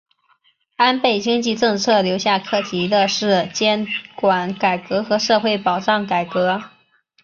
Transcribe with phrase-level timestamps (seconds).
[0.77, 3.85] 安倍经济政策留下课题的是监
[4.15, 6.63] 管改革和社会保障改革。